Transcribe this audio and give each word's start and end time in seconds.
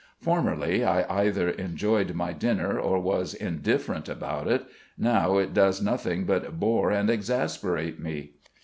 Formerly, 0.19 0.83
I 0.83 1.05
either 1.21 1.47
enjoyed 1.47 2.15
my 2.15 2.33
dinner 2.33 2.79
or 2.79 2.97
was 2.99 3.35
indifferent 3.35 4.09
about 4.09 4.47
it. 4.47 4.65
Now 4.97 5.37
it 5.37 5.53
does 5.53 5.79
nothing 5.79 6.25
but 6.25 6.59
bore 6.59 6.89
and 6.89 7.07
exasperate 7.07 7.99
me. 7.99 8.31